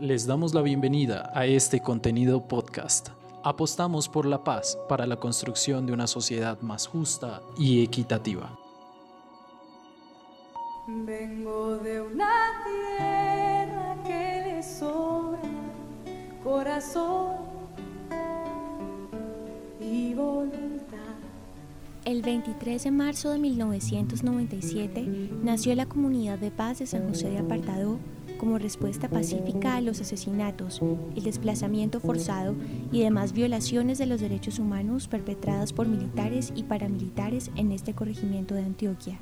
Les 0.00 0.26
damos 0.26 0.54
la 0.54 0.60
bienvenida 0.60 1.30
a 1.34 1.46
este 1.46 1.78
contenido 1.78 2.48
podcast. 2.48 3.10
Apostamos 3.44 4.08
por 4.08 4.26
la 4.26 4.42
paz 4.42 4.76
para 4.88 5.06
la 5.06 5.14
construcción 5.14 5.86
de 5.86 5.92
una 5.92 6.08
sociedad 6.08 6.60
más 6.62 6.88
justa 6.88 7.40
y 7.56 7.84
equitativa. 7.84 8.58
Vengo 10.88 11.76
de 11.76 12.00
una 12.00 12.28
tierra 12.64 13.96
que 14.04 14.42
le 14.44 14.62
sobra 14.64 15.38
corazón 16.42 17.36
y 19.80 20.12
voluntad. 20.12 20.98
El 22.04 22.22
23 22.22 22.82
de 22.82 22.90
marzo 22.90 23.30
de 23.30 23.38
1997 23.38 25.30
nació 25.40 25.72
la 25.76 25.86
Comunidad 25.86 26.40
de 26.40 26.50
Paz 26.50 26.80
de 26.80 26.86
San 26.86 27.08
José 27.08 27.30
de 27.30 27.38
Apartadó 27.38 28.00
como 28.44 28.58
respuesta 28.58 29.08
pacífica 29.08 29.76
a 29.76 29.80
los 29.80 30.02
asesinatos, 30.02 30.82
el 31.16 31.22
desplazamiento 31.22 31.98
forzado 31.98 32.54
y 32.92 33.00
demás 33.00 33.32
violaciones 33.32 33.96
de 33.96 34.04
los 34.04 34.20
derechos 34.20 34.58
humanos 34.58 35.08
perpetradas 35.08 35.72
por 35.72 35.88
militares 35.88 36.52
y 36.54 36.64
paramilitares 36.64 37.50
en 37.56 37.72
este 37.72 37.94
corregimiento 37.94 38.54
de 38.54 38.60
Antioquia. 38.60 39.18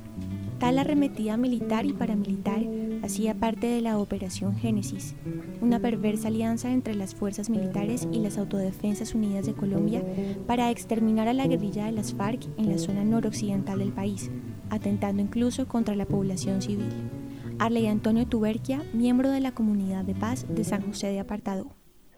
Tal 0.58 0.76
arremetida 0.76 1.36
militar 1.36 1.86
y 1.86 1.92
paramilitar 1.92 2.64
hacía 3.04 3.36
parte 3.36 3.68
de 3.68 3.80
la 3.80 3.96
Operación 3.96 4.56
Génesis, 4.56 5.14
una 5.60 5.78
perversa 5.78 6.26
alianza 6.26 6.72
entre 6.72 6.96
las 6.96 7.14
fuerzas 7.14 7.48
militares 7.48 8.08
y 8.10 8.18
las 8.18 8.38
Autodefensas 8.38 9.14
Unidas 9.14 9.46
de 9.46 9.54
Colombia 9.54 10.02
para 10.48 10.68
exterminar 10.72 11.28
a 11.28 11.32
la 11.32 11.46
guerrilla 11.46 11.86
de 11.86 11.92
las 11.92 12.12
FARC 12.12 12.48
en 12.58 12.70
la 12.70 12.78
zona 12.78 13.04
noroccidental 13.04 13.78
del 13.78 13.92
país, 13.92 14.32
atentando 14.68 15.22
incluso 15.22 15.68
contra 15.68 15.94
la 15.94 16.06
población 16.06 16.60
civil. 16.60 17.21
Arley 17.58 17.86
Antonio 17.86 18.26
Tuberquia, 18.26 18.82
miembro 18.92 19.30
de 19.30 19.40
la 19.40 19.52
Comunidad 19.52 20.04
de 20.04 20.14
Paz 20.14 20.46
de 20.48 20.64
San 20.64 20.82
José 20.82 21.08
de 21.08 21.20
Apartado. 21.20 21.66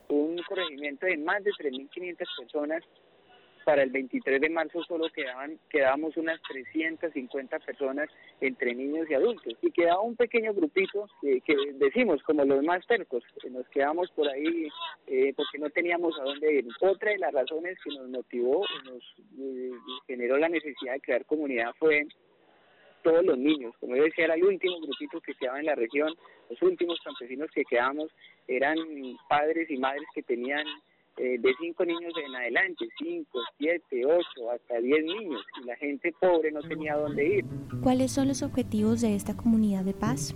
Un 0.09 0.41
corregimiento 0.49 1.07
de 1.07 1.17
más 1.17 1.43
de 1.45 1.51
3.500 1.53 2.17
personas. 2.39 2.83
Para 3.65 3.83
el 3.83 3.89
23 3.91 4.43
de 4.43 4.51
marzo 4.51 4.83
solo 4.85 5.07
quedaban 5.09 5.59
quedábamos 5.71 6.19
unas 6.19 6.39
350 6.43 7.59
personas 7.61 8.11
entre 8.43 8.75
niños 8.75 9.09
y 9.09 9.15
adultos 9.15 9.55
y 9.63 9.71
quedaba 9.71 10.03
un 10.03 10.17
pequeño 10.17 10.53
grupito 10.53 11.09
que, 11.23 11.43
decimos 11.77 12.23
como 12.25 12.45
los 12.45 12.63
más 12.63 12.87
tercos, 12.87 13.25
nos 13.51 13.67
quedamos 13.69 14.11
por 14.11 14.29
ahí 14.29 14.69
eh, 15.07 15.33
porque 15.35 15.59
no 15.59 15.71
teníamos 15.71 16.15
a 16.21 16.25
dónde 16.25 16.57
ir. 16.57 16.69
Otra 16.83 17.13
de 17.13 17.19
las 17.19 17.33
razones 17.33 17.79
que 17.83 17.95
nos 17.95 18.11
motivó 18.11 18.67
nos 18.85 19.03
eh, 19.41 19.71
generó 20.07 20.37
la 20.37 20.51
necesidad 20.51 20.93
de 20.93 21.01
crear 21.01 21.25
comunidad 21.25 21.73
fue 21.79 22.07
todos 23.05 23.25
los 23.25 23.39
niños. 23.39 23.73
Como 23.79 23.95
yo 23.95 24.03
decía, 24.03 24.25
era 24.25 24.35
el 24.35 24.45
último 24.45 24.81
grupito 24.81 25.21
que 25.21 25.35
quedaba 25.35 25.61
en 25.61 25.67
la 25.67 25.77
región. 25.77 26.13
Los 26.51 26.61
últimos 26.63 26.99
campesinos 27.05 27.49
que 27.55 27.65
quedamos 27.65 28.11
eran 28.49 28.77
padres 29.29 29.71
y 29.71 29.77
madres 29.77 30.07
que 30.13 30.23
tenían 30.23 30.67
eh, 31.19 31.37
de 31.39 31.55
cinco 31.61 31.85
niños 31.85 32.13
en 32.27 32.35
adelante, 32.35 32.89
cinco, 32.99 33.39
siete, 33.59 34.05
ocho, 34.05 34.51
hasta 34.51 34.81
diez 34.81 35.05
niños. 35.05 35.45
Y 35.63 35.67
la 35.67 35.77
gente 35.77 36.13
pobre 36.19 36.51
no 36.51 36.63
tenía 36.63 36.97
dónde 36.97 37.37
ir. 37.37 37.45
¿Cuáles 37.83 38.11
son 38.11 38.27
los 38.27 38.43
objetivos 38.43 39.03
de 39.03 39.15
esta 39.15 39.37
comunidad 39.37 39.85
de 39.85 39.95
paz? 39.95 40.35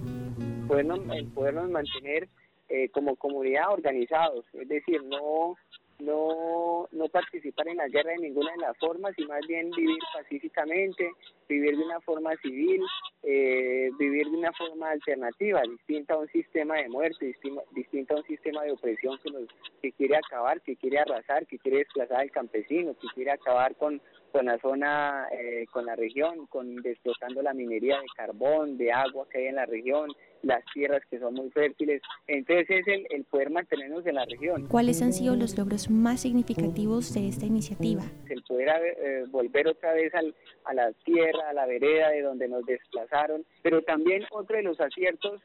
Podernos, 0.69 1.01
podernos 1.35 1.71
mantener 1.71 2.29
eh, 2.69 2.91
como 2.91 3.17
comunidad 3.17 3.73
organizados, 3.73 4.45
es 4.53 4.69
decir, 4.69 5.03
no 5.05 5.57
no, 6.01 6.89
no 6.93 7.09
participar 7.09 7.69
en 7.69 7.79
la 7.79 7.89
guerra 7.89 8.13
de 8.13 8.19
ninguna 8.19 8.53
de 8.53 8.59
las 8.59 8.77
formas 8.79 9.15
y 9.19 9.27
más 9.27 9.41
bien 9.47 9.71
vivir 9.71 9.99
pacíficamente, 10.15 11.11
vivir 11.49 11.77
de 11.77 11.85
una 11.85 12.01
forma 12.01 12.37
civil, 12.37 12.83
eh, 13.23 13.91
vivir 13.99 14.31
de 14.31 14.37
una 14.37 14.53
forma 14.53 14.91
alternativa, 14.91 15.63
distinta 15.63 16.15
a 16.15 16.19
un 16.19 16.29
sistema 16.29 16.77
de 16.77 16.89
muerte, 16.89 17.35
distinta 17.73 18.15
a 18.15 18.19
un 18.19 18.25
sistema 18.25 18.63
de 18.65 18.73
opresión 18.73 19.19
que, 19.23 19.31
nos, 19.31 19.49
que 19.83 19.93
quiere 19.93 20.17
acabar, 20.17 20.61
que 20.61 20.77
quiere 20.77 20.99
arrasar, 20.99 21.47
que 21.47 21.59
quiere 21.59 21.79
desplazar 21.79 22.21
al 22.21 22.31
campesino, 22.31 22.95
que 22.95 23.09
quiere 23.15 23.31
acabar 23.31 23.75
con, 23.77 24.01
con 24.39 24.47
la 24.47 24.59
zona, 24.61 25.27
eh, 25.33 25.67
con 25.73 25.85
la 25.85 25.97
región, 25.97 26.47
con 26.47 26.77
desplazando 26.77 27.43
la 27.43 27.53
minería 27.55 27.99
de 27.99 28.07
carbón, 28.17 28.79
de 28.79 28.93
agua 28.93 29.27
que 29.29 29.39
hay 29.39 29.47
en 29.47 29.57
la 29.57 29.67
región, 29.67 30.13
las 30.43 30.65
tierras 30.73 31.03
que 31.11 31.19
son 31.19 31.35
muy 31.35 31.51
fértiles. 31.51 32.01
Entonces 32.29 32.71
es 32.71 32.87
el, 32.87 33.05
el 33.11 33.25
poder 33.25 33.51
mantenernos 33.51 34.07
en 34.07 34.15
la 34.15 34.25
región. 34.27 34.69
¿Cuáles 34.69 35.03
han 35.03 35.13
sido 35.13 35.35
los 35.35 35.59
logros 35.59 35.91
más 35.91 36.21
significativos 36.21 37.13
de 37.15 37.27
esta 37.27 37.47
iniciativa? 37.47 38.03
El 38.31 38.45
poder 38.45 38.69
eh, 39.03 39.25
volver 39.29 39.67
otra 39.67 39.93
vez 39.93 40.15
al, 40.15 40.33
a 40.67 40.73
la 40.73 40.93
tierra, 41.05 41.49
a 41.49 41.53
la 41.53 41.67
vereda 41.67 42.11
de 42.11 42.23
donde 42.23 42.47
nos 42.47 42.65
desplazaron, 42.65 43.45
pero 43.65 43.83
también 43.83 44.25
otro 44.31 44.57
de 44.57 44.63
los 44.63 44.81
aciertos, 44.81 45.43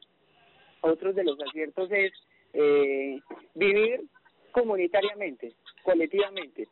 otros 0.82 1.16
de 1.16 1.24
los 1.24 1.40
aciertos 1.42 1.90
es 1.92 2.12
eh, 2.54 3.20
vivir 3.56 4.02
comunitariamente, 4.52 5.54
colectivamente. 5.82 6.68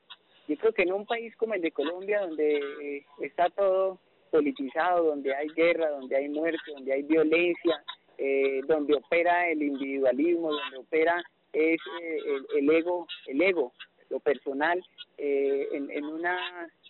Yo 0.47 0.57
creo 0.57 0.73
que 0.73 0.83
en 0.83 0.93
un 0.93 1.05
país 1.05 1.35
como 1.37 1.53
el 1.53 1.61
de 1.61 1.71
Colombia, 1.71 2.21
donde 2.21 2.57
eh, 2.81 3.05
está 3.21 3.49
todo 3.49 3.99
politizado, 4.31 5.03
donde 5.03 5.35
hay 5.35 5.47
guerra, 5.49 5.89
donde 5.91 6.15
hay 6.15 6.29
muerte, 6.29 6.71
donde 6.73 6.93
hay 6.93 7.03
violencia, 7.03 7.83
eh, 8.17 8.61
donde 8.67 8.95
opera 8.95 9.49
el 9.49 9.61
individualismo, 9.61 10.51
donde 10.51 10.77
opera 10.77 11.21
es 11.53 11.79
eh, 12.01 12.19
el, 12.57 12.69
ego, 12.69 13.07
el 13.27 13.41
ego, 13.41 13.73
lo 14.09 14.19
personal, 14.19 14.83
eh, 15.17 15.67
en, 15.73 16.05
una 16.05 16.37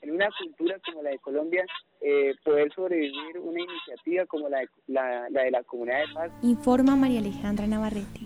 en 0.02 0.12
una 0.12 0.30
cultura 0.38 0.78
como 0.86 1.02
la 1.04 1.12
de 1.12 1.20
Colombia, 1.20 1.66
poder 2.44 2.74
sobrevivir 2.74 3.38
una 3.40 3.62
iniciativa 3.62 4.26
como 4.26 4.50
la 4.50 4.60
de 4.60 4.68
la, 4.88 5.30
la 5.30 5.44
de 5.44 5.52
la 5.52 5.64
Comunidad 5.64 6.00
de 6.08 6.14
Paz. 6.14 6.32
Informa 6.42 6.96
María 6.96 7.20
Alejandra 7.20 7.68
Navarrete. 7.68 8.22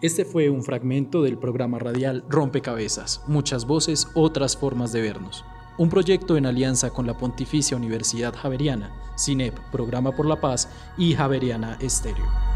Este 0.00 0.24
fue 0.24 0.50
un 0.50 0.62
fragmento 0.62 1.22
del 1.22 1.38
programa 1.38 1.78
radial 1.78 2.24
Rompecabezas, 2.28 3.22
muchas 3.26 3.66
voces, 3.66 4.08
otras 4.14 4.56
formas 4.56 4.92
de 4.92 5.00
vernos 5.00 5.44
un 5.76 5.88
proyecto 5.88 6.36
en 6.36 6.46
alianza 6.46 6.90
con 6.90 7.06
la 7.06 7.18
Pontificia 7.18 7.76
Universidad 7.76 8.34
Javeriana, 8.34 8.92
CINEP, 9.18 9.58
Programa 9.72 10.12
por 10.12 10.26
la 10.26 10.40
Paz 10.40 10.68
y 10.96 11.14
Javeriana 11.14 11.76
Estéreo. 11.80 12.53